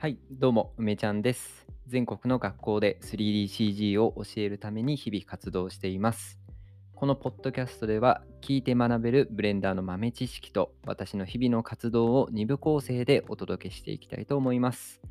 [0.00, 1.66] はい、どうも、梅ちゃんです。
[1.86, 6.40] 全国の学校で 3DCG を教えるために日々活動しています。
[6.94, 15.02] このポッドキャストでは、聞いて学べるブレンダーの豆知識と私の日々の活動を2部構成でお届けしていきたいと思います。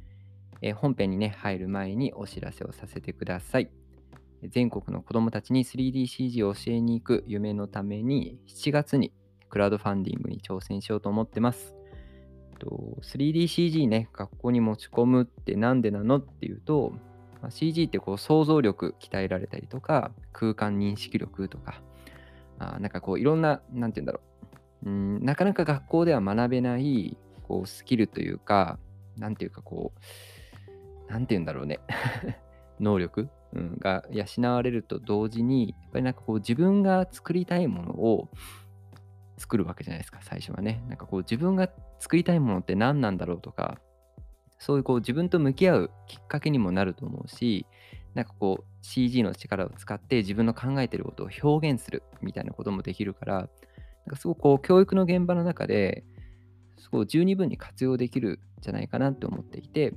[0.64, 3.70] え本編にね、入る前にお知らせをさせてください。
[4.42, 9.14] 全国の子どもたちに 3DCG を教えに行く夢のために7月に
[9.50, 11.79] クラウドファンディングに挑戦しようと思ってます。
[12.60, 16.94] と 3DCG ね、学校に持ち込むってなんでなのっていうと、
[17.42, 21.82] まあ CG ってこう想像力鍛えられたりとか、空間認識力とか、
[22.60, 24.22] あなんかこういろんな、なんて言うんだろ
[24.84, 28.78] う、うんなかなか学校では学べないこうスキルというか、
[29.18, 29.94] なんていうかこ
[31.08, 31.80] う、なんて言うんだろうね、
[32.80, 38.30] 能力、うん、が養われると同時に、やっぱりなんかこう自分が作りたいものを
[39.40, 40.84] 作るわけじゃないですか、最初はね。
[40.88, 43.80] なんかこう自分が作りたいものって何なんだろうとか、
[44.60, 47.66] そういうこう自分と向き合うきっかけにもなると思うし、
[48.14, 53.48] なんかこう CG の力を使って自分の考えてることを表現するみたいなこともできるから、なん
[54.10, 56.04] かすごくこう教育の現場の中で、
[56.78, 59.94] すごい十二分に活用できるんじゃないかなって思っていて、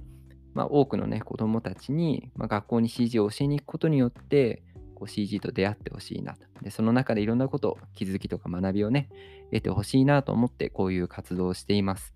[0.55, 4.63] まあ、多くのね、子供たちに、まあ、学校に CG を教えに行くことによって、
[5.03, 6.47] こう CG と出会ってほしいなと。
[6.63, 9.09] で、その中でいろんなことを、気づきとか学びをね、
[9.51, 12.15] 得てほしいなと思って、こういう活動をしています。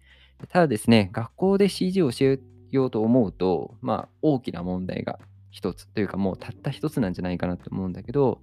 [0.49, 5.19] ただですね、学校で CG を教えようと思うと、まあ、大きな問題が
[5.51, 8.41] 一つというか、もうたった一つなんじゃないかなと思うんだけど、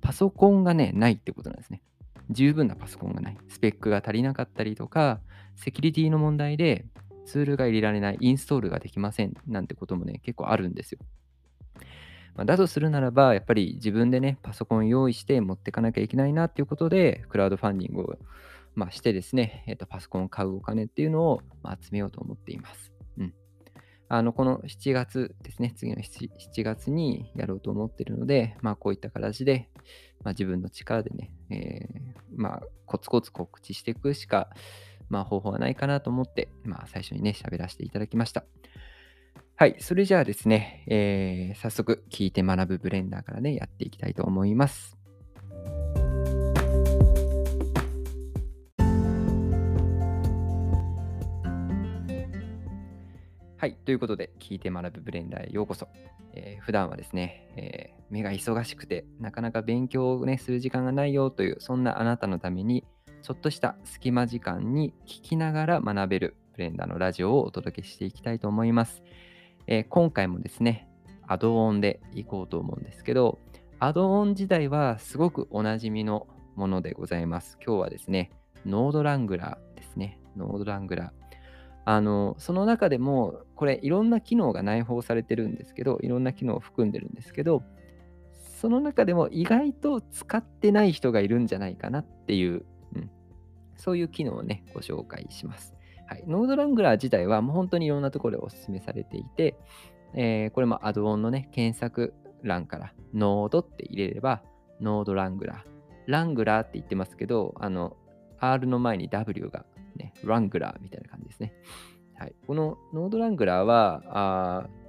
[0.00, 1.82] パソコンがね、ないってことなんですね。
[2.30, 3.36] 十分なパソコンがない。
[3.48, 5.20] スペックが足りなかったりとか、
[5.56, 6.86] セキュリティの問題で
[7.26, 11.00] ツールが入れられない、インストールができませんなんてこともね、結構あるんですよ。
[12.34, 18.18] まあだとするならば、やっぱり自分でね、パソコン用意して持ってかなきゃいけないなっていうことで、クラウドファンディングを、
[18.74, 22.92] まあ、してですね、えっと、パソコンを買うお金っていうのを、まあ、集めようと思っています。
[24.14, 29.70] あの、この7月ですね、次の 7, 7月にやろうと思ってるので、まあ、こういった形で、
[30.22, 34.50] まあ、自分の力でね、えーまあ、コツコツ告知していくしか、
[35.08, 38.44] まあ、方法はないかなと思って、まあ、最初にね、喋らせていただきました。
[39.62, 44.98] はい、それじゃあですね、えー早速、聞いて学ぶブレンダーからね、やっていきたいと思います。
[53.56, 55.86] はい、ということで、聞いて学ぶブレンダーへようこそ。
[56.34, 62.84] えー普段はですね、えー目が忙しくて、なかなか勉強をね、する時間がないよという、そんなあなたのために、
[63.22, 69.04] ちょっとした隙間時間に聞きながら学べるブレンダーのラジオをお届けしていきたいと思います。
[69.66, 70.88] えー今回もですね、
[71.26, 73.38] アドオンでいこうと思うんですけど、
[73.78, 77.58] アドオン自体はすごくおなじみのものでございます。
[77.64, 78.30] 今日はですね、
[78.66, 80.20] ノードラングラーですね。
[80.36, 81.10] ノードラングラー。
[81.84, 87.62] あの、その中でも、これいろんな機能が内包されてるんですけど、いろんな機能を含んでるんですけど、
[88.60, 93.10] その中でも意外と使ってない人がいるんじゃないかなっていう、うん、
[93.76, 95.74] そういう機能をね、ご紹介します。
[96.06, 99.56] はい、ノードラングラー自体はもう本当にいろんなところでお勧めされていて、
[100.14, 104.42] えーこれもアドオンのね、検索欄からノードって入れれば、
[104.80, 105.72] ノードラングラー。
[106.06, 107.96] ラングラーって言ってますけど、あの、
[108.38, 109.64] R の前に W が
[109.96, 111.54] ね、ラングラーみたいな感じですね。
[112.18, 114.82] はい、このノードラングラーは、あー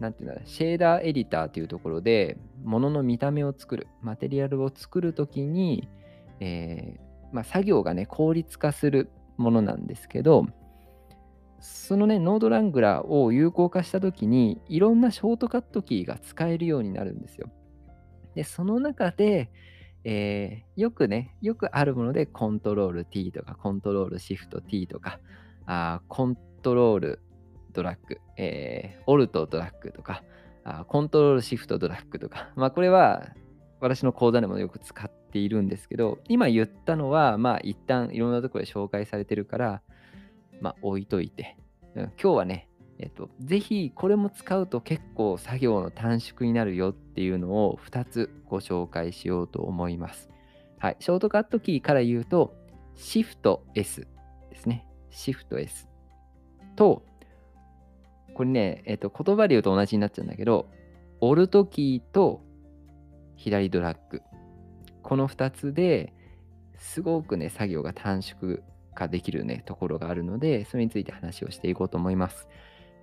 [0.00, 5.88] なんていうんだ、シェーダーエディターというところで、物の見た目を作る、マテリアルを作るときに、
[6.40, 7.00] えー
[7.32, 10.46] まあ、作業がね、効率化するものなんですけど、
[11.60, 17.48] そのね、ノードラングラーを有効化したときに、いろんなショートカットキーが使えるようになるんですよ。
[18.34, 19.50] で、その中で、
[20.04, 25.20] えーよくね、よくあるもので、コントロール T とか、コントロールシフト T とか、
[25.66, 27.20] あコントロール
[27.72, 30.22] ドラッグ、えーオルトドラッグとか、
[30.64, 33.30] あコントロールシフトドラッグとか、まあこれは
[33.80, 39.82] 私の講座でもよく使っているんですけど、今言ったのは、まあ一旦いろんなところで紹介されてるから、
[40.60, 41.56] まあ置いといて、
[41.94, 42.68] 今日はね、
[43.00, 50.30] えっと、ぜひこれも使うと結構作業の短縮になるよっていうのを2つご紹介しようと思います。
[50.78, 52.54] はい、ショートカットキーから言うと、
[52.96, 54.06] Shift S
[54.50, 54.86] ですね。
[55.10, 55.88] Shift S
[56.76, 57.02] と、
[58.34, 60.68] これね、えっと、言葉で言うと同じになっちゃうんだけど、
[61.20, 62.40] Alt キーと
[63.34, 64.22] 左ドラッグ。
[65.04, 66.12] この2つで
[66.76, 68.60] すごくね、作業が短縮
[68.94, 72.48] 化できるね、ところがあるので、それについて話をしていこうと思います。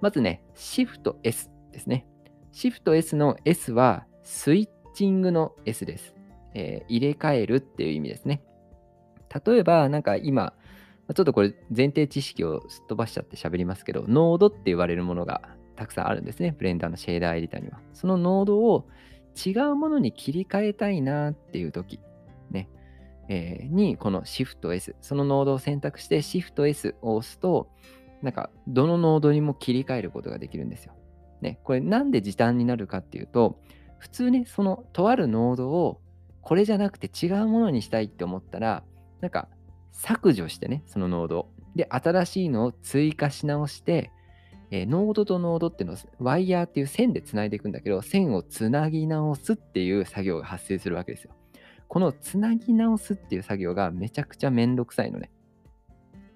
[0.01, 2.05] まずね、Shift S ですね。
[2.53, 6.15] Shift S の S はスイッチングの S です。
[6.53, 8.41] えー入れ替えるっていう意味ですね。
[9.45, 10.53] 例えば、なんか今、
[11.13, 15.41] ちょっとこれ前提知識をすっ飛ばしちゃって喋りますけど、ノードって言われるものが
[15.75, 16.55] たくさんあるんですね。
[16.57, 17.79] ブレンダーのシェーダーエディターには。
[17.93, 18.87] そのノードを
[19.35, 21.99] 違うものに切り替えたいなっていう時、
[22.49, 22.69] ね、
[23.29, 27.69] えー、にこの Shift S、そのノードを選択して Shift S を押すと、
[28.21, 30.93] なんかどのノードにも切り替えることができるんですよ。
[31.41, 33.59] ね、これなんで時短になるかっていうと、
[33.97, 36.01] 普通ね、そのとあるノードを
[36.41, 38.83] これじゃなくて違うものにしたいって思ったら、
[39.21, 39.47] なんか
[39.91, 41.51] 削除してね、そのノードを。
[41.75, 44.11] で、新しいのを追加し直して、
[44.71, 51.31] えー、ノードとノードっていうのをワイヤーっていう線でつないでいくんだけど、線をつなぎ直すっていう作業が発生するわけですよ。
[51.89, 55.29] このつなぎ直すっていう作業がめちゃくちゃめんどくさいのね。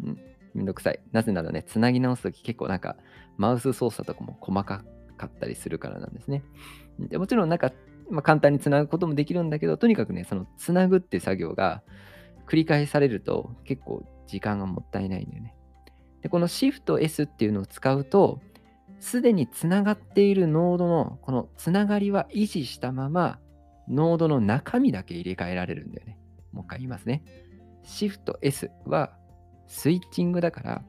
[0.03, 0.19] うん、
[0.53, 0.99] めんどくさい。
[1.13, 2.97] なぜならね、つなぎ直すとき結構なんか
[3.37, 4.83] マウス操作とかも細か
[5.17, 6.43] かったりするからなんですね。
[6.99, 7.71] でもちろんなんか、
[8.09, 11.83] まあ、簡単につなぐこともできるんだけど、とにかくね、そのつなぐっていう作業が
[12.47, 15.54] 繰り返されると結構時間がもったいないんだよね。
[16.25, 18.41] で、この Shift S っていうのを使うと、
[18.99, 23.37] すでにつながっているノードのこのつながりは維持したまま、
[23.87, 26.17] ノードの中身だけ入れ替えられるんだよね。
[26.51, 27.23] もう一回言いますね。
[27.83, 29.15] Shift S は
[29.67, 30.83] スイッチングだから、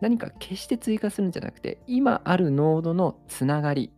[0.00, 3.92] 何か決して追加するんじゃなくて、今あるノードのつながり、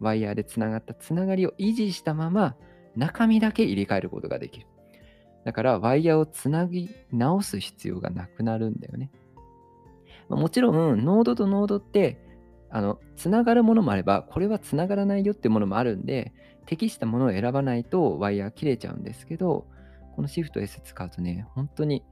[0.00, 2.56] ワイヤーでつながったつながりを維持したまま、
[2.94, 4.66] 中身だけ入れ替えることができる。
[5.46, 9.10] だから、ワイヤーをつなぎ直す必要がなくなるんだよね。
[10.28, 12.18] もちろん、ノードとノードって、
[12.70, 16.32] あの、つながるものもあれば、これはつながらないよってものもあるんで、
[16.66, 19.66] 適したものを選ばないとワイヤー切れちゃうんですけど、
[20.16, 22.02] この Shift S 使うとね、本当に、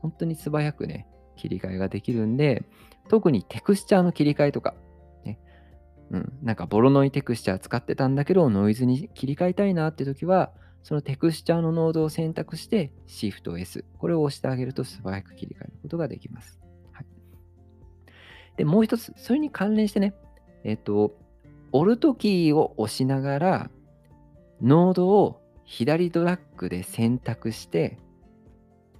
[0.00, 1.06] 本当に素早くね、
[1.36, 2.64] 切り替えができるんで、
[3.08, 4.74] 特にテクスチャーの切り替えとか、
[5.24, 5.38] ね、
[6.10, 16.63] うん、なんかボロノイテクスチャー使ってたんだけど、ノイズに切り替えたいなって時は、そのテクスチャーのノードを選択して Shift S、これを押してあげると素早く切り替えることができます。
[18.56, 20.14] で、もう一つ、それに関連してね、
[20.62, 21.14] えっ、と、
[21.72, 23.70] オルトキーを押しながら、
[24.62, 27.98] ノードを左ドラッグで選択して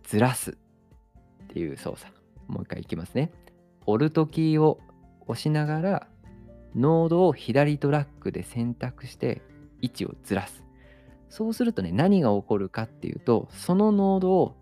[0.03, 0.53] ずらす
[1.45, 2.13] っていう操作。
[2.49, 3.31] もう一回いきますね。
[3.87, 4.81] オルトキーを
[5.27, 6.07] 押しながら、
[6.75, 9.43] ノードを左ドラッグで選択して
[9.81, 10.65] 位置をずらす。
[11.29, 14.57] そうするとね、何が起こるかっていうと、そのノードを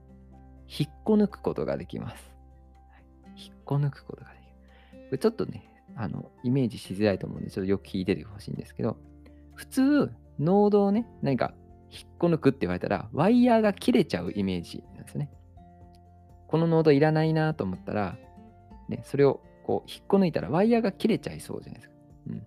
[0.68, 2.30] 引っこ抜くことができます。
[3.36, 4.41] 引っこ抜くことができる。
[4.41, 4.41] これ
[5.18, 5.64] ちょっとね、
[5.96, 8.96] あの、イメージしづらいと思うんで、ちょっとよく聞いててほしいんですけど、
[9.54, 11.54] 普通、ノードをね、何か
[11.90, 15.30] 引っこ抜くって言われたら、ワイヤーが切れちゃうイメージなんですよね。
[16.48, 18.16] このノードいらないなと思ったら、
[18.88, 21.94] ね、それをこう引っこ抜いたらワイヤーが切れちゃいそうじゃないですか。
[22.28, 22.46] うん、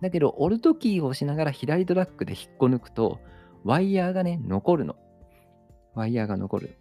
[0.00, 3.20] だけど、オルトキーを押しながら左ドラッグで引っこ抜くと、
[3.64, 4.96] ワイヤーがね、残るの。
[5.94, 6.76] ワイヤーが残る。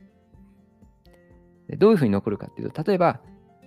[1.78, 3.22] どういうふうに残るかっていうと、例えば、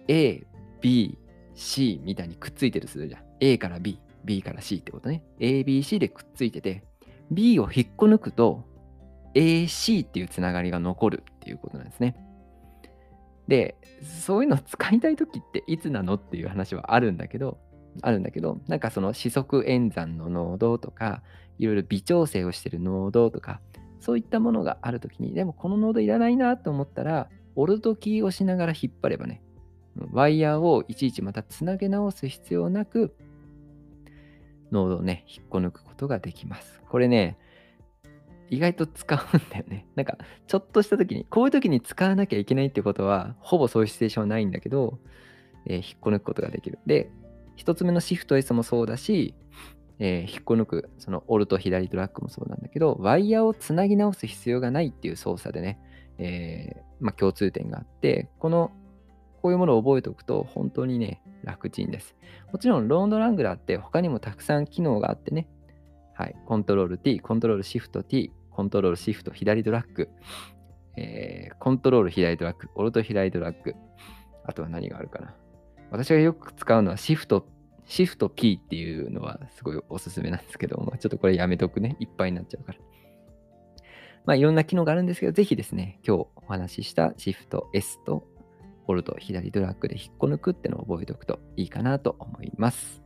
[0.08, 0.46] A、
[0.80, 1.18] B、
[1.56, 3.22] C みたいにくっついてるするじゃん。
[3.40, 5.24] A から B、B から C ってことね。
[5.40, 6.84] A、B、C でくっついてて、
[7.30, 8.64] B を引っこ抜くと、
[9.34, 12.16] AC っていうつながりが残るっていうことなんですね。
[13.48, 17.58] で、そういうの使いたい時っていつなのっていう話はあるんだけど、
[18.02, 21.22] あるんだけど、なんかその四則演算のノードとか、
[21.58, 23.60] いろいろ微調整をしてるノードとか、
[24.00, 29.42] そういったものがあるときに、でもこのノードいらないなと思ったら、オルトキーをしながら引っ張ればね、
[30.10, 33.14] ワイヤーをいちいちまたつなげ直す必要なく、
[34.70, 36.82] ノードをね、引っこ抜くことができます。
[36.88, 37.38] これね、
[38.50, 39.86] 意外と使うんだよね。
[39.96, 44.98] なんか、ちょっとした時に、こういう時に使わなきゃいけないってことは、ほぼそういうシチュエーションはないんだけど、
[45.66, 46.78] えー、引っこ抜くことができる。
[46.86, 47.10] で、
[47.56, 49.34] 一つ目のシフト S もそうだし、
[49.98, 55.78] えー、引っこ抜く、そのオルト左トラックもそうなんだけど、ワイヤーをつなぎ直す必要がないっていう操作でね、
[56.18, 58.72] えー、まあ、共通点があって、この、
[59.46, 62.16] こういうものを覚えておくと、本当にね、楽ちんです。
[62.50, 65.46] もちろん、ロードラングラーって他にもたくさん機能があってね、
[66.14, 70.08] はい、コントロール T、コントロールシフト T、コントロールシフト左ドラッグ、
[70.96, 73.76] えー、コントロール左ドラッグ、オルト左ドラッグ、
[74.42, 75.32] あとは何があるかな。
[75.92, 77.46] 私がよく使うのはシフト、
[77.84, 81.94] シフト P っていうのはすごいおすすめなんですけども、ちょっとこれやめとくね。
[82.00, 82.80] いっぱいになっちゃうから。
[84.24, 88.26] まあいろんな機能があるんですけど、ぜひですね、今日お話ししたシフト S と
[88.88, 93.02] オルト左ドラッグで引っこ抜くってのを覚えておくといいかなと思います。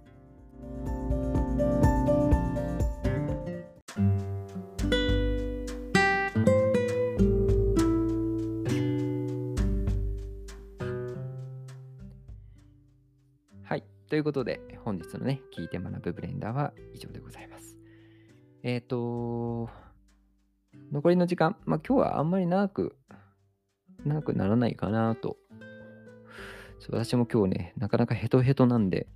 [13.64, 17.78] はいということで、本日のね、聞いて学ぶブレンダーは以上でございます。
[18.62, 19.70] えっ、ー、と、
[20.92, 22.96] 残りの時間、まあ今日はあんまり長く、
[24.04, 25.36] 長くならないかなと
[26.88, 29.06] 私も今日ね、なかなかヘトヘトなんで、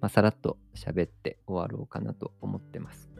[0.00, 3.10] まあ、さらっと喋って終わろうかなと思ってます。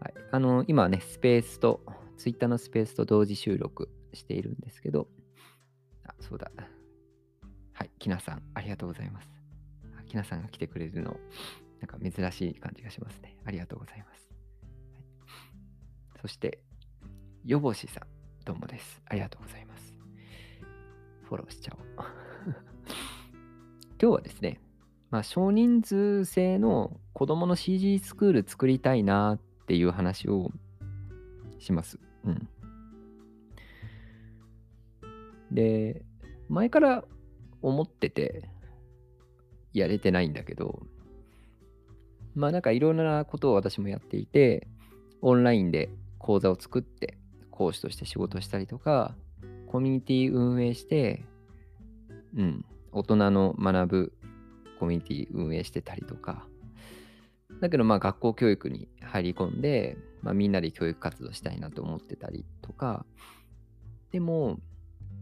[0.00, 1.80] はい、あの今ね、スペースと、
[2.16, 5.06] ツイッターのスペースと同時収録しているんですけど、
[6.04, 6.50] あ、そうだ。
[7.72, 9.28] はい、きなさん、ありがとうございます。
[10.06, 11.16] きなさんが来てくれるの、
[11.80, 13.36] なんか珍しい感じがしますね。
[13.44, 14.28] ありがとうございます。
[16.10, 16.60] はい、そして、
[17.44, 18.06] よぼしさん、
[18.44, 19.02] どうもです。
[19.06, 19.71] ありがとうございます。
[21.32, 21.84] フォローしちゃおう。
[23.98, 24.60] 今日はですね、
[25.10, 30.50] まあ、少人数制の子供の CG スクール作りたいなっていう話を
[31.58, 31.98] します。
[32.24, 32.48] うん。
[35.50, 36.04] で、
[36.50, 37.04] 前から
[37.62, 38.50] 思ってて、
[39.72, 40.82] やれてないんだけど、
[42.34, 44.68] まあなんかいろんなことを私もやっていて、
[45.22, 47.16] オンラインで講座を作って
[47.50, 49.14] 講師として仕事したりとか、
[49.72, 51.24] コミュニティ運営して、
[52.36, 54.12] うん、大人の学ぶ
[54.78, 56.46] コミュニティ運営してたりとか、
[57.62, 63.06] だけどまあ学校教育に入り込んで、まあ、みんなで教育活動したいなと思ってたりとか、
[64.10, 64.58] でも、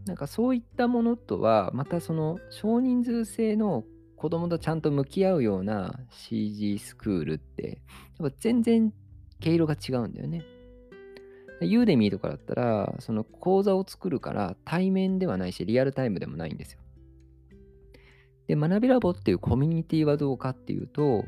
[0.05, 3.85] なんかそういったものとは、またその少人数制の
[4.17, 7.81] 子供とちゃんと向き合うような CG スクールって、
[8.19, 8.91] やっぱ全然
[9.39, 10.43] 毛色が違うんだよね。
[11.65, 16.79] ユーデミーとかだったら、その講座を作るから対面ではないし、リアルタイムでもないんですよ。
[18.47, 21.25] で、学びラボっていうコミュニティはどうかっていうと、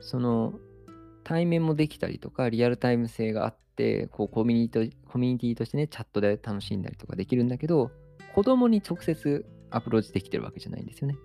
[0.00, 0.54] その
[1.24, 7.90] 対面もできたりとか、リアルタイム性があって、こうコミュニティコミュニティとしてね、チャットで楽しんだりとかできるんだけど、
[8.34, 11.16] 子供に直接アプローチできてるわけじゃないんですよね。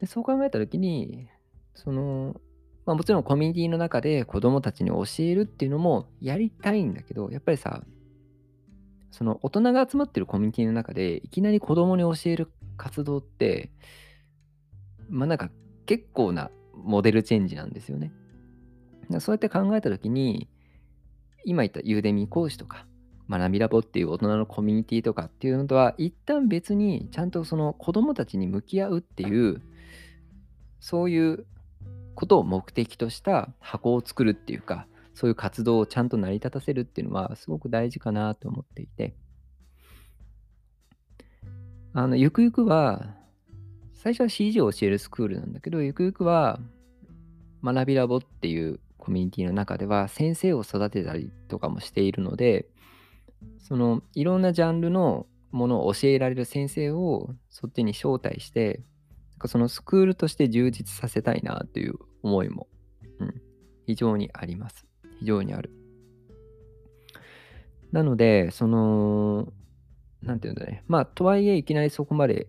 [0.00, 1.28] でそう考えたときに、
[1.74, 2.40] その、
[2.84, 7.82] まあ、もちろんコミュニティの中で子供たちに教えるっていうのもやりたいんだけど、やっぱりさ、
[9.10, 13.70] その大人が集まってるコミュニティの中でいきなり子供に教える活動って、
[15.08, 15.50] まあなんか
[15.86, 18.12] 結構なモデルチェンジなんですよね。
[19.20, 20.48] そうやって考えたときに、
[21.44, 22.86] 今言ったユーデミ講師とか、
[23.28, 29.62] 学びラボっていう大人のコミュニティとかっていうのとは、一旦別にちゃんとその子供たちに向き合うっていう、
[30.80, 31.46] そういう
[32.14, 39.14] ことを目的とした箱を作るっていうか、そういう活動をちゃんと成り立たせるっていうのはすごく大事かなと思っていて、
[41.94, 43.14] あの、ゆくゆくは、
[43.92, 46.58] 最初は CG を教えるスクールなんだけど、ゆくゆくは、
[47.62, 52.66] 学びラボっていうコミュニティの中では、先生を育てたりとかもしているので、
[53.58, 58.80] その、いろんなジャンルのものを教えられる先生をそっちに招待して、
[59.48, 62.68] そのスクールとして充実させたいなという思いも、
[63.18, 63.42] うん、
[63.86, 64.86] 非常にあります。
[65.20, 65.70] 非常にある。
[67.92, 69.52] なので、その、
[70.22, 70.82] なんていうんだね。
[70.88, 72.48] まあ、とはいえ、いきなりそこまで、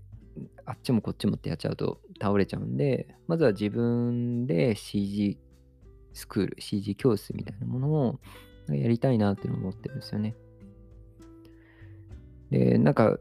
[0.65, 5.37] あっちもこっちもってやっちゃうと倒れちゃうんで、まずは自分で CG
[6.13, 8.19] スクール、CG 教室みたいなものを
[8.69, 10.35] やりたいなっていうのを思ってるんですよね。
[12.53, 13.17] で、なんか、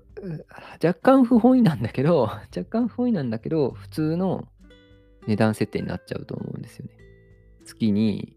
[0.84, 2.24] 若干不本意なんだけど、
[2.54, 4.46] 若干不本意なんだけど、普通の
[5.26, 6.92] 値段設定になっちゃうと思うんですよね。
[7.64, 8.36] 月に、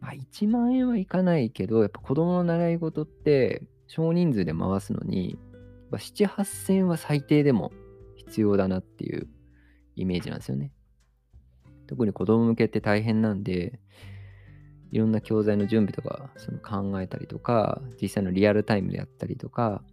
[0.00, 5.38] まあ、1万円はいかないけど、やっぱ子供の習い事って少人数で回すのに、
[5.92, 7.70] 7、8000は最低でも
[8.16, 9.28] 必要だなっていう
[9.94, 10.72] イメージなんですよね。
[11.86, 13.78] 特に子供向けって大変なんで、
[14.90, 19.84] いろんな教材の準備とかその考えたりとか、実際のリアルタイムでやったりとか、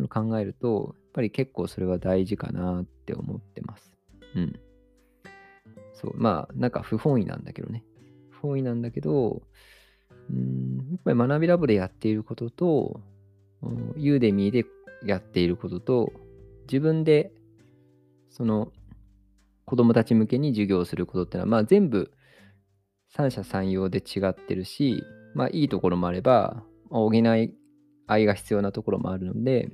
[0.00, 3.92] その考えると、やっぱり結構それは大事かなって思ってます。
[4.34, 4.60] うん。
[5.92, 7.84] そう、まあ、なんか不本意なんだけどね。
[8.30, 9.42] 不本意なんだけど、
[10.30, 13.00] うん、やっぱり学びラボでやっていることと、
[13.96, 14.64] ユーデミーで
[15.04, 16.12] やっていることと、
[16.62, 17.32] 自分で
[18.30, 18.72] その
[19.66, 22.10] 子供たち向けに授業をすることってのは、まあ全部
[23.08, 25.02] 三者三様で違ってるし、
[25.34, 27.54] まあいいところもあれば、補い
[28.10, 29.70] 合いが必要なところもあるので、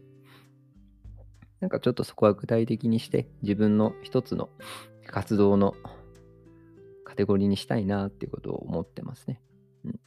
[1.67, 4.51] なんかちょっとそこは具体的にして自分の一つの
[5.05, 5.75] 活動の
[7.05, 9.41] カテゴリーにしたいなっていうことを思ってますね。
[9.85, 10.01] うん、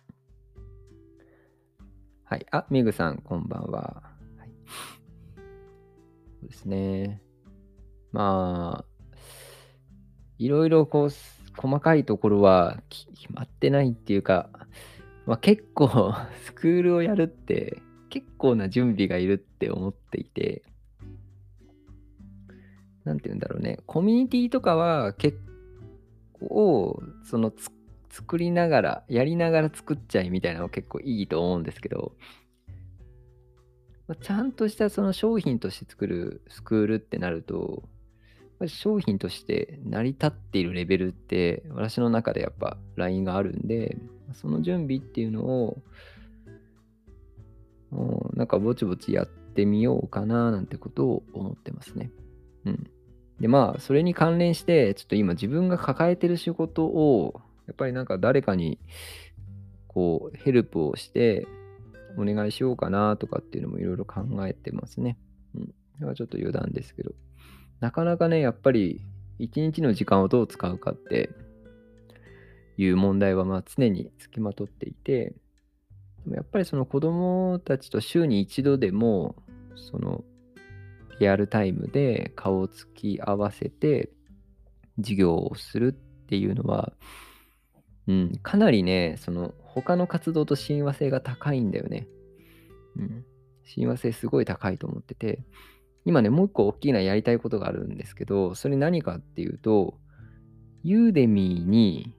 [2.23, 2.45] はい。
[2.49, 4.03] あ、メグさん、こんばんは。
[6.39, 7.21] そうですね。
[8.13, 9.17] まあ、
[10.37, 11.09] いろいろこう、
[11.57, 14.49] 細かいところは決まってないっていうか、
[15.25, 16.13] まあ、結構
[16.45, 20.63] スクールをやるって結構な準備がいるって思っていて、
[23.03, 25.39] なんて言うんだろうね、コミュニティとかは結
[26.33, 27.51] 構、その
[28.09, 32.13] 作りながら、やりながら作っちゃいみたいなのが結構いいと思うんですけど、
[34.07, 37.83] まあ、ちゃんとしたその商品として作るスクールってなると、
[38.67, 43.97] 商品として成り立っているレベルって私の中でやっぱラインがあるんで、
[44.33, 45.81] その準備っていうのを
[47.91, 52.11] もう、なんかぼちぼちやってみようかななんてことを思ってますね。
[52.65, 52.89] うん。
[53.39, 58.79] で、まあ、それに関連して、ちょっと今自分が抱えてる仕事を、やっぱりなんか誰かに、
[59.87, 61.47] こう、ヘルプをして、
[62.17, 65.17] お願いしようかなとかっていうのもいろいろ考えてますね。
[65.55, 65.67] うん。
[65.67, 67.11] これはちょっと余談ですけど。
[67.79, 69.01] なかなかね、やっぱり
[69.37, 71.29] 一日の時間をどう使うかって
[72.77, 75.33] いう問題はまあ常につきまとっていて、
[76.29, 79.35] やっぱりその子供たちと週に一度でも、
[79.75, 80.23] その
[81.19, 84.09] リアルタイムで顔を突き合わせて
[84.97, 86.93] 授業をするっていうのは、
[88.07, 92.07] うん、かなりね、その他の活動と親和性が高いんだよね。
[92.97, 93.25] うん。
[93.63, 95.43] 親和性すごい高いと思ってて、
[96.05, 99.99] 今ね、もう一個大きなやりたいことがあるんですけど、それ何かっていうと、
[100.83, 102.15] ユーデミーに、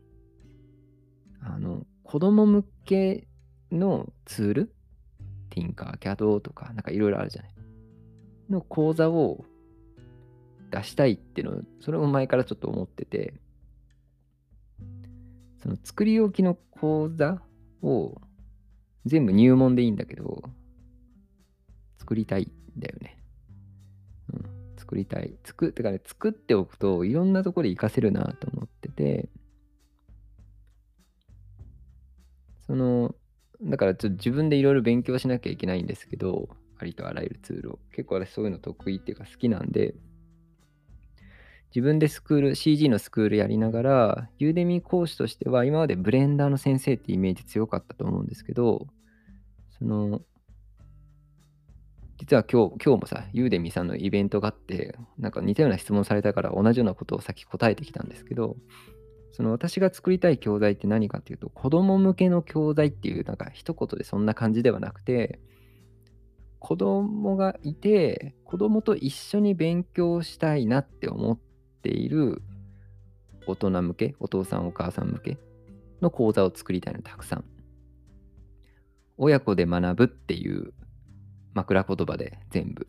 [1.41, 3.27] あの、子供向け
[3.73, 4.75] のツール、
[5.51, 7.60] ティンカー、キャドとか、なんかいろいろあるじゃない。
[8.51, 9.45] の講座を
[10.71, 13.35] 出したいっていうのを、それも前からちょっと思ってて、
[15.63, 17.43] その作り置きの講座
[17.83, 18.21] を
[19.05, 20.43] 全部入門でいいんだけど、
[21.99, 23.19] 作りたいんだよね。
[24.33, 24.45] うん、
[24.77, 25.35] 作りたい。
[25.45, 29.29] 作ってかね、作っておくといろんなところで活かせるなと思ってて、
[32.67, 33.15] その、
[33.63, 36.49] だからちょっと自分でいろいろ勉強しなきゃいけないんですけど、
[36.81, 37.79] ありとあらゆるツールを。
[37.93, 39.95] 結構私そういうの得意っていうか好きなんで、
[41.75, 48.89] 自分でスクール、CG のスクールやりながら、ユーデミー講師としては、今までブレンダーの先生ってイメージ強かったと思うんですけど、
[49.79, 50.21] その、
[52.19, 58.57] 実は今日、今日もさ、ユーデミーさんのイベントがあって、なんか似たような質問されたから同じようなことをさっき答えてきたんですけど、
[59.33, 65.39] その私が作りたい教材って何かっていうと、子供向けの教材っていう、なんか一言でそんな感じではなくて、
[66.61, 71.39] 子供がいて、子供と一緒に勉強したいなって思っ
[71.83, 72.43] ている
[73.47, 75.39] 大人向け、お父さんお母さん向け
[76.01, 77.45] の講座を作りたいのたくさん。
[79.17, 80.73] 親子で学ぶっていう
[81.55, 82.87] 枕言葉で全部。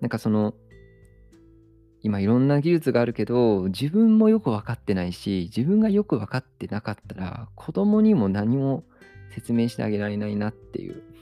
[0.00, 0.54] なんかその、
[2.02, 8.84] 今いろんな技術があるけど、自分もよく分かってないし、自分がよく分かってなかったら、子供にも何も
[9.30, 11.13] 説明してあげられないなっていう。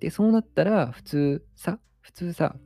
[0.00, 2.56] で、そうなったら、普通さ、普通さ、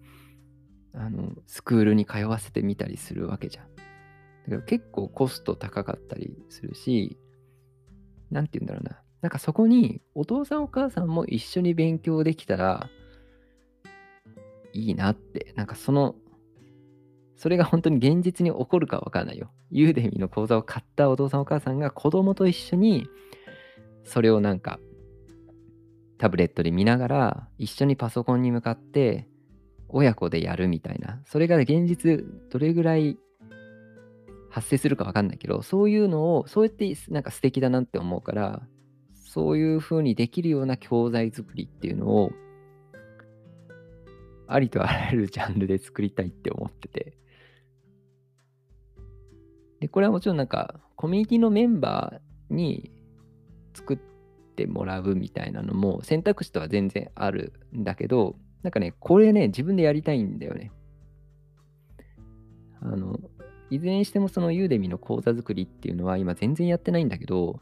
[0.93, 3.77] あの、スクールに通わせてみたりするわけじゃん。
[3.77, 7.19] だから結構コスト高かったりするし、
[8.31, 9.01] なんて言うんだろうな。
[9.23, 12.89] なんかそこにお父さんお母さんも一緒に勉強できたら
[14.73, 16.17] いいなって、なんかその、
[17.37, 19.51] それが本当に現実に起こるかわからないよ。
[19.71, 23.07] ユーデミの講座を買ったお父さんお母さんが子供と一緒に
[24.05, 24.81] それをなんか
[26.21, 29.27] タブレットで見ながら一緒にパソコンに向かって
[29.89, 31.19] 親子でやるみたいな。
[31.25, 33.17] それが現実どれぐらい
[34.51, 38.61] 発生するか分かんないけどそういうのをそうやってなんか素敵だなって思うから
[39.15, 42.33] そういう風にできるような教材作りっていうのを
[44.47, 47.17] ありとあらゆるジャンルで作りたいって思ってて。
[49.81, 52.93] でこれはもちろんなんかコミュニティのメンバーに
[53.73, 53.97] 作っ
[54.55, 60.71] てもらうみたいなのも選択肢とは全然あるんだけど、なんかね、これね、自分でやりたいんだよね。
[62.83, 63.19] あの、
[63.71, 67.61] いずれにしてもそのユーデミの講座作りっていうのは今全然やってないんだけど、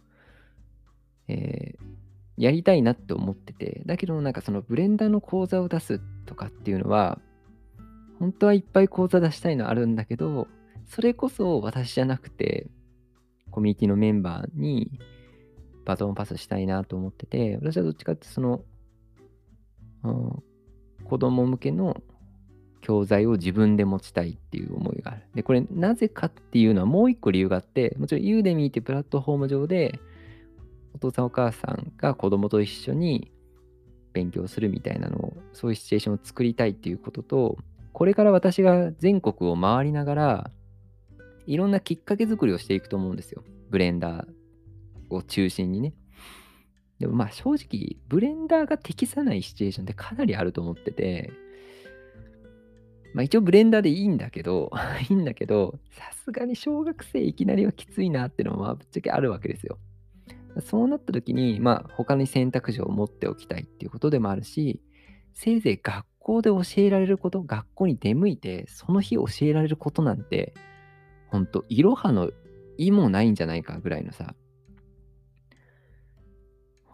[1.28, 7.20] えー、やりたいなって思ってて、だけどなんかそのブレンダーの講座を出すとかっていうのは、
[8.18, 10.48] 本当はいっぱい講座出したいのあるんだけど、
[10.86, 12.66] それこそ私じゃなくて、
[13.50, 14.90] コミュニティのメンバーに
[15.88, 18.60] バトンパスしたいなと思ってて、私はどっちかってその、
[20.04, 20.42] うん、
[21.02, 21.96] 子供向けの
[22.82, 25.22] 教材を自分で持ちたいっていう思いがある。
[25.34, 29.98] で、これなぜかっていうのはもう一個理由があって、もちろんユーデミーってプラットフォーム上で、
[30.92, 33.32] お父さんお母さんが子供と一緒に
[34.12, 37.56] 勉強するみたいなのを、そういうシチュエーションを作りたいっていうことと、
[37.94, 40.50] これから私が全国を回りながら、
[41.46, 43.42] いろんなきっかけ作りをしていくと思うんですよ。
[43.70, 44.37] ブレンダー
[45.10, 45.94] を中心にね。
[46.98, 51.32] でもまあ正直、ブレンダーが適さないシチュエーションってかなりあると思ってて、
[53.14, 54.70] まあ一応ブレンダーでいいんだけど、
[55.08, 59.78] いいんだけど、さすがに小学生いきなりはきついなっていうのはぶっちゃけあるわけですよ。
[60.60, 64.80] そうなった時に、まあ他に選択肢を持っておきたいっていうことでもあるし、
[65.32, 70.52] せいぜい学校で教えられること、学校に出向いて、その日教えられることなんて、
[71.28, 72.30] ほんと、いろはの
[72.76, 74.34] 意もないんじゃないかぐらいのさ、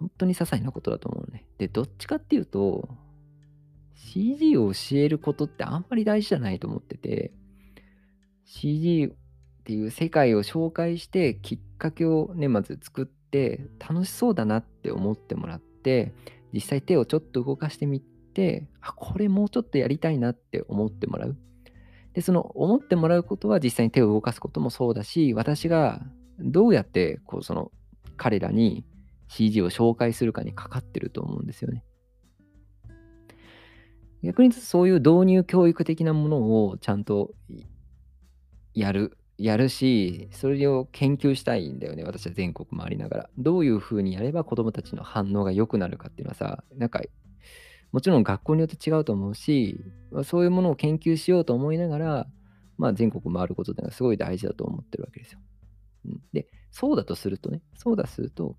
[0.05, 1.47] 本当に些細なことだと思うね。
[1.57, 2.91] で、どっちかっていうと、
[3.95, 7.33] CG を教えることってあんまり大事じゃないと思ってて、
[8.45, 16.13] CG っていう世界を紹介して、きっかけをね、まず作って、楽しそうだなって思ってもらって、
[16.53, 21.37] 実際手をちょっと動かしてみて、あ、これもうちょっとやりたいなって思ってもらう。
[22.13, 26.03] で、その思ってもらうことは実際に手を動かすこともそうだし、私が
[26.39, 27.73] どうやってこうその
[28.17, 28.85] 彼らに
[29.29, 31.85] CG を紹介するかにかかってると思うんですよね。
[34.23, 37.33] 逆にそういう導入教育的なものをちゃんと
[38.73, 43.31] やる、やるし、それを研究したいんだよね、私は全国回りながら。
[43.37, 47.03] どういうふうにやれば子どもたちの反応が良くなるかっていうのはさ、なんか、
[47.93, 49.79] もちろん学校によって違うと思うし、
[50.25, 52.27] そういうものを研究しようと思いながら、
[52.79, 55.39] まあ、全国回ることっていうのはすごい大事だと思ってるわけですよ。
[56.33, 58.57] で、そうだとするとね、そうだとすると、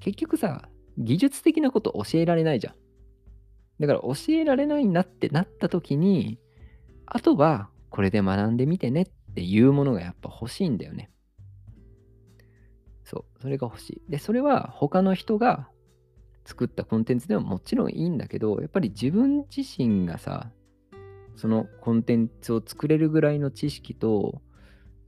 [0.00, 2.74] 結局さ、技術的なこと教えられないじゃん。
[3.80, 6.38] だから教えられないなってなった時に、
[7.06, 11.10] あとはこれで学んでみてねっていうものがやっぱ欲しいんだよね。
[13.04, 14.10] そう、それが欲しい。
[14.10, 15.68] で、それは他の人が
[16.44, 20.50] 作ったコンテンツでももちろんいいんだけど、やっぱり自分自身がさ、
[21.36, 24.42] そのコンテンツを作れるぐらいの知識と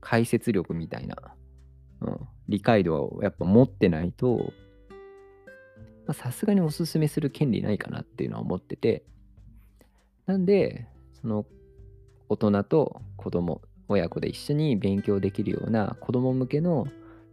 [0.01, 1.17] 解説力みたいな、
[2.03, 4.53] うん、理解度をやっぱ持ってないと、
[6.11, 9.05] まさすがにおすすめする権利ないかなっていうのは思ってて、
[10.27, 10.89] なんで、
[11.21, 11.47] その
[12.29, 16.89] 大人と子供、親子で一緒に勉強できるような子供向けの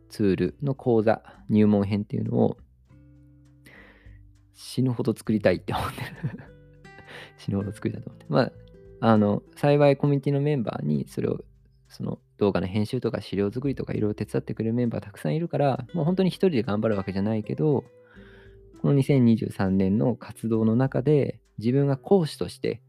[0.10, 2.58] ツールの講座、入門編っていうのを
[4.54, 6.08] 死ぬほど作りたいって思ってる
[7.38, 8.26] 死ぬほど作りたいと思って。
[8.30, 8.52] まあ、
[9.12, 11.44] あの、幸いコミュニティのメンバーにそれを、
[11.88, 17.84] その動画の編集とか資料作りとかいろいろ手伝ってくれるメンバーたくさんいるから、もう本当に一人で頑張るわけじゃないけど、
[18.82, 22.82] この2023年の活動の中で自分が講師として、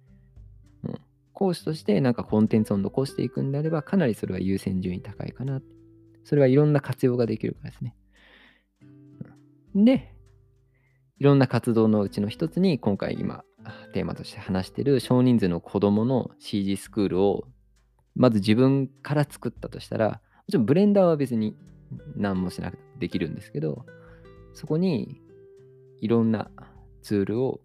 [0.84, 1.00] うん、
[1.32, 5.60] 講師としてなんかコンテンツを残していくんであればかなりそれは優先順位高いかな。
[6.24, 7.96] それはいろんな活用ができるからですね。
[9.74, 10.12] で、
[11.18, 13.44] いろんな活動のうちの一つに今回今
[13.92, 17.44] テーマとして話している少人数の子供の CG スクールを
[18.14, 20.14] まず自分から作ったとしたら、も
[20.50, 21.56] ちろんブレンダーは別に
[22.16, 23.86] 何もしなくてできるんですけど、
[24.54, 25.20] そこに
[26.00, 26.50] いろんな
[27.02, 27.60] ツールを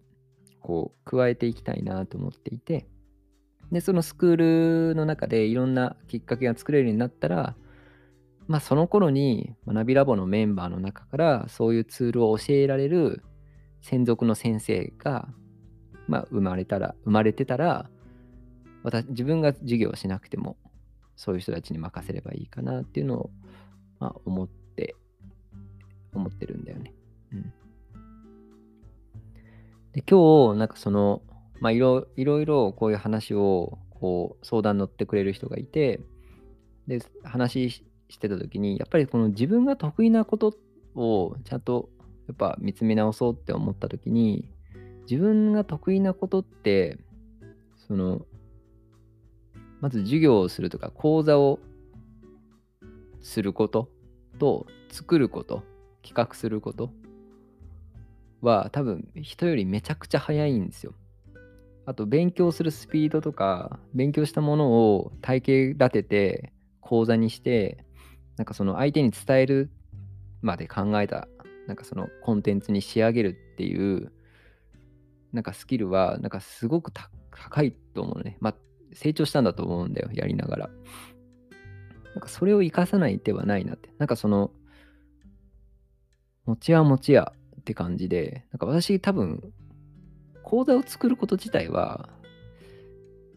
[0.60, 2.86] こう加えていきたいなと思っていて
[3.70, 4.36] でそのスクー
[4.90, 7.54] ルの中でいろんなきっかけが作れるようになったら
[8.46, 13.22] まあその頃に学びラボのメンバーの中からそういうツールを教えられる
[13.82, 15.28] 専属の先生が、
[16.08, 17.90] まあ、生まれたら生まれてたら
[18.82, 20.56] 私自分が授業をしなくても
[21.16, 23.30] そういう人たちに任せればいいかなっていうのを、
[24.00, 24.96] まあ、思って
[26.14, 26.94] 思ってるんだよね。
[27.32, 27.52] うん
[29.94, 31.22] で、今日、なんかその、
[31.60, 36.00] まあいろいろこういう話をこう相談乗ってくれる人がいて、
[36.88, 40.54] で、話してた時に、やっぱりこの自分が得意なこと
[40.96, 41.88] をちゃんと
[42.26, 44.48] やっぱ見つめ直そうって思った時に、
[45.08, 46.98] 自分が得意なことって、
[47.86, 48.26] その、
[49.80, 51.60] まず授業をするとか講座を
[53.20, 53.90] すること
[54.40, 55.62] と作ること、
[56.02, 56.90] 企画すること
[58.44, 60.94] は多分人よりめちゃくちゃ早いんですよ。
[61.86, 67.84] あと勉強するスピードとか勉強したものを体系立てて講座にして
[68.36, 69.70] なんかその相手に伝える
[70.40, 71.28] まで考えた
[71.66, 74.12] なんかそのコンテンツに仕上げるっていう
[75.32, 78.38] なんかスキルはなんかすごく高いと思うね。
[78.40, 78.54] まあ
[78.92, 80.70] 成長したんだと思うんだよやりながら。
[82.14, 83.90] なんかそれを生かさない手はないなって。
[83.98, 84.52] なんかその
[86.46, 87.32] 持ち屋持ち屋
[87.64, 89.42] って感じで、なんか私多分、
[90.42, 92.10] 講座を作ること自体は、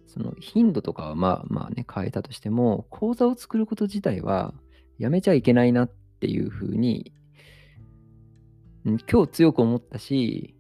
[0.05, 4.53] その頻度とかはまあまあね、変えたとしても、講座を作ること自体は
[4.97, 7.13] やめちゃいけないなっていうふうに、
[9.09, 10.55] 今日強く思ったし、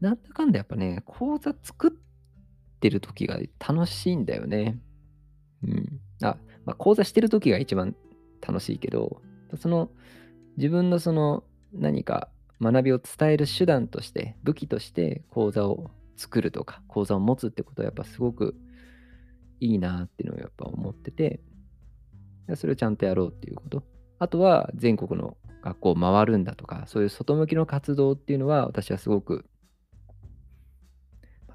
[0.00, 1.90] なんだかんだやっぱね、講座作っ
[2.80, 4.80] てる時が楽しいんだよね。
[5.62, 6.00] うん。
[6.20, 7.94] あ、まあ、講座してる時が一番
[8.40, 9.22] 楽しいけど、
[9.56, 9.90] その
[10.56, 12.28] 自分のその何か
[12.60, 18.54] 学びを伝える手段として、武器として講座を作るとか、講座を持つってことはやっぱすごく
[19.60, 21.40] いいなっていうのをやっぱ思ってて、
[22.56, 23.82] それをちゃんとやろうっていうこと。
[24.18, 29.44] あとは全国の学校を回るんだとか、そういう外向きの活動っていうのは私はすごく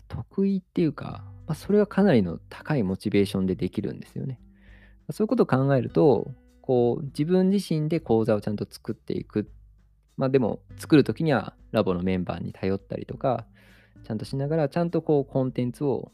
[0.08, 4.40] 得意っていうか、まあ、それはかなりの高いモチベーションでできるんですよね。
[5.12, 6.32] そういうことを考えると、
[6.62, 9.46] こう自分自身で講座をちゃんと作っていくっ。
[10.20, 13.48] まあでも作るときにはラボのメンバーに頼ったりとか、
[14.04, 16.12] ちゃんとしながらちゃんとこうコンテンツを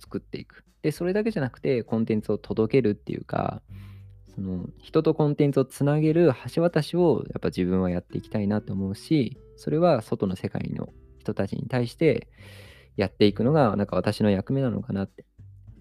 [0.00, 0.64] 作っていく。
[0.82, 3.60] で、それだけじゃなくてコンテンツを届けるっていうか、
[4.34, 12.28] その人とコンテンツをつなげる橋渡しをやっぱ自分はやっていきたいなと思うし、それは外の世界の人たちに対して
[12.96, 15.24] やっていくのがなんか私の役目なのかなって。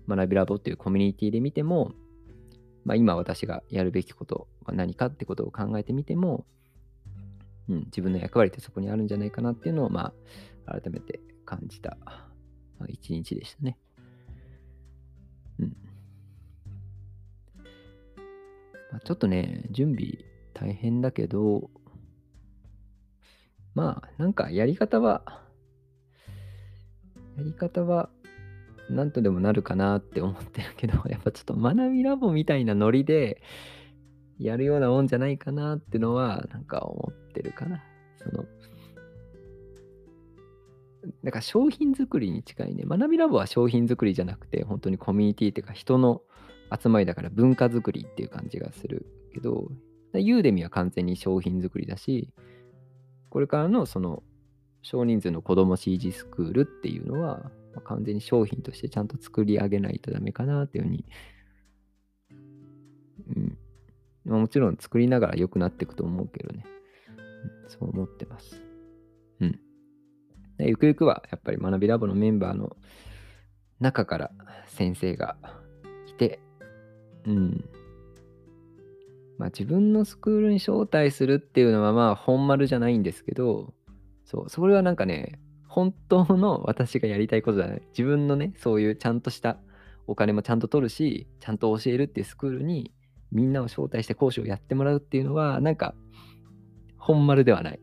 [0.08, 1.92] 学びラボっていうコミュニティで見ても、
[2.86, 6.46] まあ、今私がやるべきことは何かってことを考えてみても、
[7.70, 10.14] うん、自分の役割ってそこにあるんじゃないかなっていうのを、ま
[10.66, 11.98] あ、改めて感じた、
[12.88, 13.78] 一日でしたね。
[15.60, 15.78] うん。
[18.92, 20.20] まあ、ちょっとね、準備
[20.54, 21.70] 大変だけど、
[23.76, 25.44] まあ、なんかやり方は、
[27.38, 28.10] やり方は
[28.90, 33.42] なんとでもなるかなって思ってるけど、やっぱちょっと学びラボみたいなノリで
[34.40, 37.84] やるようなもんじゃないかなってのは、なんか思ってるかな。
[38.18, 38.46] その、
[41.24, 42.84] なんか商品作りに近いね。
[42.86, 46.22] 学びラボは商品作りじゃなくて、本当にコミュニティっていうか人の
[46.78, 49.70] 集まりだから文化作りっていう感じがするけど、
[50.14, 52.34] ユーデミは完全に商品作りだし、
[53.30, 54.24] これからのその
[54.82, 61.06] 少人数の子供 CG スクールっていうのは、ま、完全に商品としてちゃんと作り上げないとダメかなっていうふうに、
[63.36, 63.58] うん、
[64.28, 66.66] もちろん作りながら良くなっていくと思うけどね、
[67.68, 68.62] そう思ってます。
[69.40, 69.60] うん。
[70.58, 72.76] でゆくゆくはやっぱり学びラボのメンバーの
[73.80, 74.32] 中から
[74.68, 75.38] 先生が
[76.08, 76.40] 来て、
[77.26, 77.66] うん。
[79.38, 83.74] まあ自分のスクールに招待するっていうのはまあ本丸じゃないんですけど、
[84.26, 87.82] そう、それはなんかね、本当の私がやりたいことじゃない。
[87.90, 89.58] 自分のね、そういうちゃんとした
[90.08, 92.92] お金もちゃんと取るし、ちゃんと教えるっていうスクールに
[93.32, 95.94] みんなを招待して講師をやってもらうっていうのは、なんか、
[96.98, 97.80] 本丸ではない。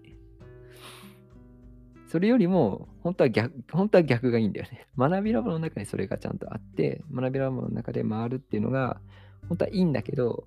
[2.07, 4.87] それよりも、本当は逆、本当は逆がいいんだよね。
[4.97, 9.01] 学びラボの中にそれがちゃんとあって、学びラボの中で回るっていうのが、
[9.49, 10.47] 本当はいいんだけど、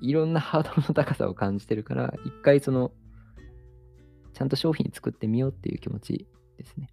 [0.00, 2.92] いろんなハードルの高さを感じてるから、一回その、
[4.32, 6.26] ちゃんと商品作ってみようっていう気持ち
[6.58, 6.90] ですね。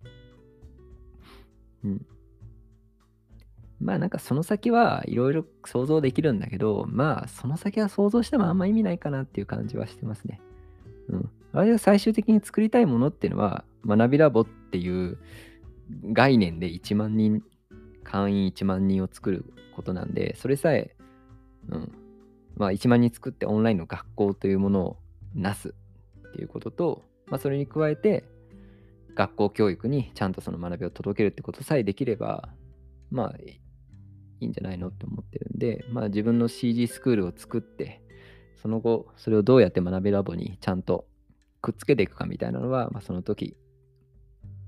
[1.83, 2.05] うん。
[3.83, 10.39] まあなんかその先はいろいろ想像できるんだけど、まあその先は想像してもあんま意味ないかなっていう感じはしてますね。
[11.09, 11.29] うん。
[11.51, 15.17] あれが最終的に作りたいものっていうのは、学びラボっていう
[16.13, 17.43] 概念で1万人、
[18.05, 20.95] 会員1万人を作ることなんで、それさえ、
[21.69, 21.91] うん。
[22.55, 24.97] まあ1万人作ってオンラインの学校というものを
[25.35, 25.75] なす
[26.29, 28.23] っていうことと、まあそれに加えて、
[29.13, 32.49] 学校教育にちゃんとその学びを届けるってことさえできれば、
[33.11, 33.35] まあ、
[34.43, 38.01] いいんじゃないのって思ってるんで、まあ自分の CG スクールを作って、
[38.61, 41.05] その後、それをどうやって学びラボにちゃんと
[41.61, 43.57] くっつけていくかみたいなのは、まあ、その時、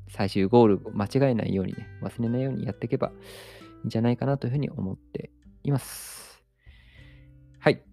[0.09, 3.11] 最終ゴールを間違えないようにね、忘れないようにやっていけばい
[3.83, 5.31] いんじゃないかなというふうに思って
[5.63, 6.43] います。
[7.59, 7.83] はい。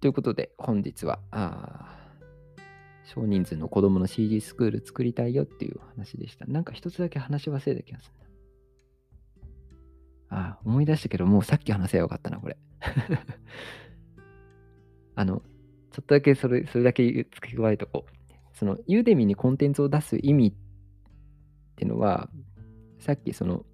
[0.00, 1.96] ということで、本日は、あ
[3.04, 6.46] 少人数の子供の CG スクール作りたいよっていう話でした。
[6.46, 8.19] なんか一つだけ話し忘れた気がする。
[10.30, 12.56] あ、思い出したけど、もうさっき話せばよかったな、これ。
[15.16, 15.42] あの、
[15.90, 18.10] ちょっとだけそれ、それだけ付け加えとこう。
[18.56, 20.52] その、ユーデミにコンテンツを出す意味っ
[21.74, 22.30] てのは、
[23.00, 23.64] さっきその、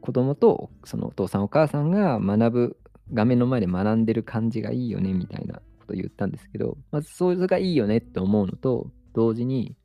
[0.00, 2.76] 子供とそのお父さんお母さんが学ぶ
[3.12, 9.76] 画面の前で学んでる感じがいいよねみたいなこと言ったんですけど、まずそれがいいよねって思うのと、同時に、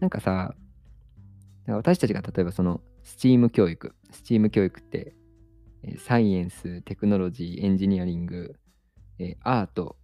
[0.00, 0.54] なんかさ、
[1.66, 5.14] 私たちが例えばその STEAM 教育、STEAM 教育って、
[5.98, 8.54] サイエンス、テクノロジー、エンジニアリング、
[9.42, 9.96] アート、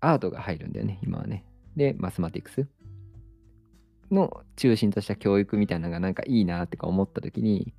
[0.00, 1.44] アートが入るんだよね、今はね。
[1.76, 2.68] で、マスマティクス
[4.12, 7.74] の中心とした教育みたいなのがなんかいいなってか思った時に、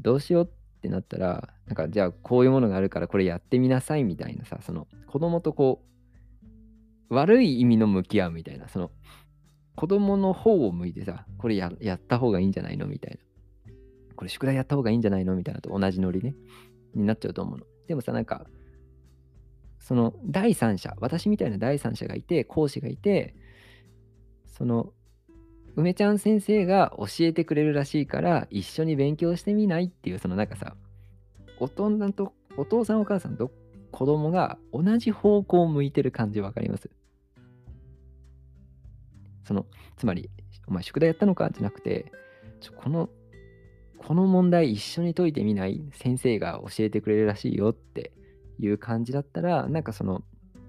[0.00, 5.84] どうしようってなったら、なんかじゃあこういうものがあるからこれやってみなさいみたいなさ、その子供とこ
[7.10, 8.90] う、悪い意味の向き合うみたいな、その
[9.76, 13.25] 子供の方を向いてさ、これややった方がいいんじゃないのみたいな。
[14.16, 15.36] これ宿題やった方がいいんじゃないの？
[15.36, 16.34] みたいなと同じノリね、
[16.94, 17.66] になっちゃうと思うの。
[17.86, 18.46] でもさ、なんか、
[19.78, 23.34] その第三者、私みたいな第三者がいて、講師がいて、
[24.46, 24.92] その
[25.76, 30.74] 梅ちゃん先生が教えてくれるらしいから一緒に勉強してみないっていうそのなんかさ
[31.60, 33.50] 大人とお父さんお母さんと
[33.90, 36.90] 子供が同じ方向を向いてる感じわかります？
[39.44, 40.30] その、つまり、
[40.66, 41.50] お前宿題やったのか？
[41.50, 42.10] じゃなくて、
[42.60, 43.10] ちょこの、
[44.06, 45.82] この問題一緒に解いてみない？
[45.92, 48.12] 先生が教えてくれるらしいよって
[48.60, 50.22] いう感じだったら、なんかその、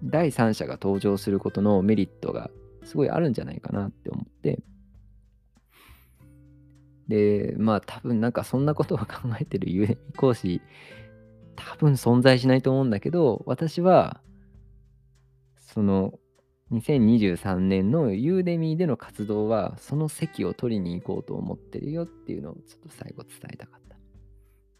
[0.03, 2.49] 第三者が登場することのメリットが
[2.83, 4.63] すごいあるんじゃないかなって思って、
[7.07, 9.05] で、まあ多分なんかそんなことを考
[9.39, 10.59] えてる u 講師、
[11.55, 14.19] 多分存在しないと思うんだけど、私は、
[15.59, 16.15] その
[16.71, 23.95] 2023年のユーデミーでの活動は、その席を取りに行こうと思ってるよっていうのをちょっと最後伝えたかった。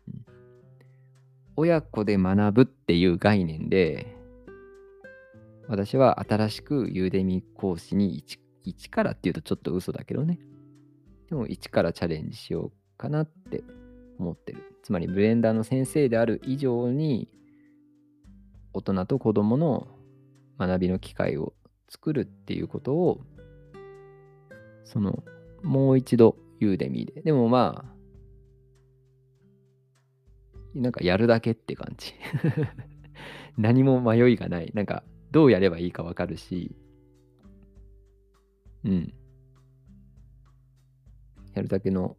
[0.09, 0.25] うん、
[1.55, 4.17] 親子で学ぶっていう概念で、
[5.69, 8.23] 私は新しくユーデミー講師に
[8.63, 10.39] 一からっていうとちょっと嘘だけどね。
[11.29, 13.63] でも一からチャレンジしようかなって
[14.17, 14.63] 思ってる。
[14.83, 17.29] つまりブレンダーの先生である以上に
[18.73, 19.87] 大人と子供の
[20.57, 21.53] 学びの機会を
[21.89, 23.21] 作るっていうことを
[24.83, 25.23] その
[25.63, 27.21] もう一度ユーデミーで。
[27.21, 27.97] でもまあ
[30.75, 32.13] なんかやるだけって感じ。
[33.57, 34.71] 何も迷いがない。
[34.73, 36.75] なんかどうやればいいかわかるし、
[38.83, 39.13] うん。
[41.53, 42.15] やるだけの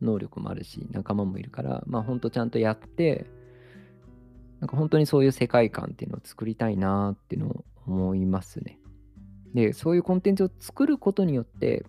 [0.00, 3.26] 能力もあるし、仲間もいるから、まあ本当ちゃんとやって、
[4.60, 8.78] なんか本当にそういう世界観っていうのを作りたいなーっていうのを思いますね。
[9.54, 11.84] で、そういうコンテンツを作ることによって、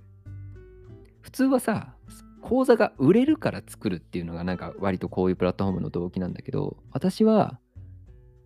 [1.21, 1.95] 普通はさ、
[2.41, 7.59] 講座が売れるから作るっていうのがなんか割とこういうプラットフォームの動機なんだけど、私は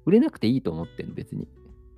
[0.05, 1.47] 売れなくていいと思ってる別に。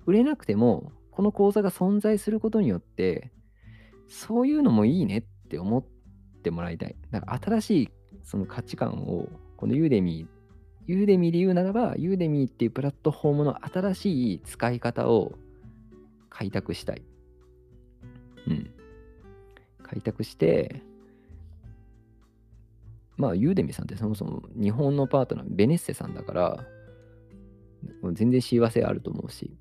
[0.06, 3.32] 売れなくても、この講座が存在することによって、
[4.10, 5.86] そういうのもいいねって思っ
[6.44, 6.96] てもらいたい。
[7.12, 7.89] だから新しい
[8.24, 15.34] その価値観を、この Udemy、Udemy で言うならば、 Udemy っていうプラットフォームの新しい使い方を
[16.34, 17.02] 開拓したい。
[18.48, 18.69] うん。
[19.84, 20.82] 開拓して、
[23.15, 26.65] まあ、 Udemy さんってそもそも日本のパートナー、ベネッセさんだから、
[28.13, 29.56] 全然幸せあると思うし、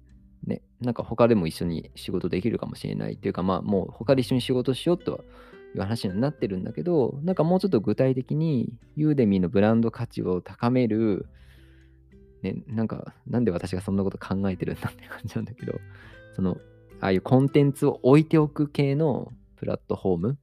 [0.46, 5.24] ね、なんか他でも一緒に仕事できるかもしれないっていうか、まあもう他で一緒に仕事しようと
[5.74, 11.26] いう話になってるんだけど、なんかもうちょっと具体的にユーデミーのブランド価値を高める、
[12.42, 15.74] ね、なんかなんで私がそんなこと考えてるんだって感じなんだけど、
[16.34, 16.58] その、
[17.00, 20.38] ああいうコンテンツを置いておく系のプラットフォーム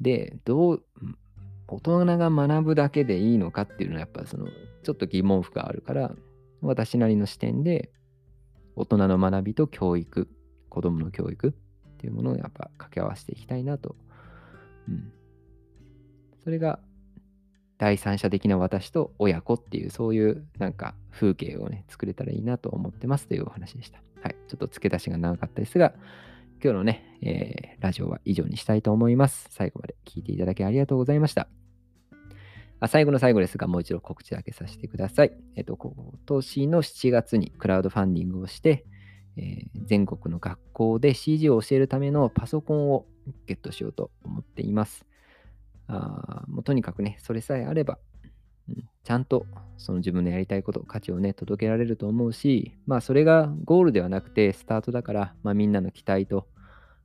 [0.00, 0.82] で、どう、
[1.68, 4.46] 大人が学ぶだけでいいのかっていうのはやっぱその
[4.84, 6.12] ちょっと疑問符があるから
[6.60, 7.90] 私なりの視点で
[8.76, 10.28] 大人の学びと教育、
[10.68, 13.96] 子供の教育っていうものをやっぱ掛け合わせていきたいなと。
[14.88, 15.12] うん。
[16.44, 16.78] それが
[17.78, 24.00] 第三者的な私と親子っていうそういうなんか風景をね作れたらいいなと思ってますというお話でした。
[24.22, 24.36] はい。
[24.48, 25.92] ちょっと付け出しが長かったですが、
[26.62, 29.48] 今日のね、えー、ラジオは以上にしたいと思います。
[29.50, 31.48] 最後まで聞いていただきありがとうございました。
[32.80, 35.32] あ最後の最後ですが、もう一度告知だけさせてください。
[35.54, 35.94] えっと、今
[36.26, 38.84] 年の7月にクラウドファンディングをして、
[39.36, 43.06] えー、全国の学校で CG を教えるためのパソコンを
[43.46, 45.06] ゲットしようと思っています。
[45.88, 47.98] あもうとにかくね、それさえあれば、
[48.68, 49.46] うん、ちゃんと
[49.78, 56.48] その自分のやりたいこと、価値をね、届けられると思うし、まあそれがゴールではなくてスタートだから、まあみんなの期待と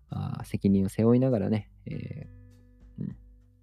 [0.10, 2.41] あ責任を背負いながらね、えー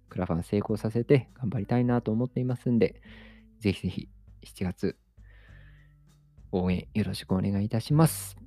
[0.09, 3.01] クラファン成功させて頑張りたいなと思っていますんで、
[3.59, 4.09] ぜひぜひ
[4.43, 4.97] 7月
[6.51, 8.38] 応援よろしくお願いいたします。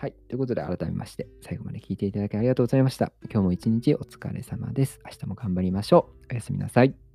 [0.00, 0.14] はい。
[0.28, 3.12] ということで、改めまして、最後まで聞いていただきありがとうございました。
[3.30, 4.98] 今日も一日お疲れ様です。
[5.04, 6.32] 明日も頑張りましょう。
[6.32, 7.09] おやすみなさい。